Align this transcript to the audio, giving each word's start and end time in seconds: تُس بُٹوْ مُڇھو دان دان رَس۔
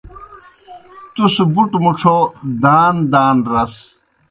تُس 1.13 1.35
بُٹوْ 1.53 1.79
مُڇھو 1.83 2.17
دان 2.63 2.95
دان 3.11 3.35
رَس۔ 3.51 3.73